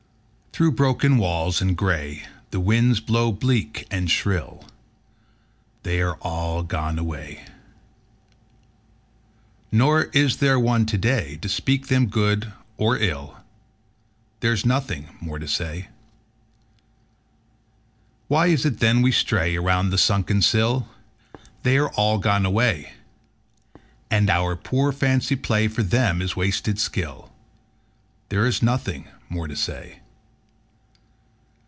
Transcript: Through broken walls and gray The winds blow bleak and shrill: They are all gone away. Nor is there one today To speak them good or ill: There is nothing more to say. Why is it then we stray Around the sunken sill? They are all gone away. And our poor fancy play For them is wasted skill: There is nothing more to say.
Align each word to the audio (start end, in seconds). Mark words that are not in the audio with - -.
Through 0.53 0.73
broken 0.73 1.17
walls 1.17 1.61
and 1.61 1.77
gray 1.77 2.25
The 2.49 2.59
winds 2.59 2.99
blow 2.99 3.31
bleak 3.31 3.87
and 3.89 4.11
shrill: 4.11 4.65
They 5.83 6.01
are 6.01 6.15
all 6.15 6.61
gone 6.63 6.99
away. 6.99 7.45
Nor 9.71 10.03
is 10.11 10.37
there 10.37 10.59
one 10.59 10.85
today 10.85 11.37
To 11.37 11.47
speak 11.47 11.87
them 11.87 12.07
good 12.07 12.51
or 12.75 12.97
ill: 12.97 13.37
There 14.41 14.51
is 14.51 14.65
nothing 14.65 15.15
more 15.21 15.39
to 15.39 15.47
say. 15.47 15.87
Why 18.27 18.47
is 18.47 18.65
it 18.65 18.79
then 18.79 19.01
we 19.01 19.13
stray 19.13 19.55
Around 19.55 19.89
the 19.91 19.97
sunken 19.97 20.41
sill? 20.41 20.89
They 21.63 21.77
are 21.77 21.89
all 21.91 22.17
gone 22.17 22.45
away. 22.45 22.91
And 24.11 24.29
our 24.29 24.57
poor 24.57 24.91
fancy 24.91 25.37
play 25.37 25.69
For 25.69 25.81
them 25.81 26.21
is 26.21 26.35
wasted 26.35 26.77
skill: 26.77 27.31
There 28.27 28.45
is 28.45 28.61
nothing 28.61 29.07
more 29.29 29.47
to 29.47 29.55
say. 29.55 29.97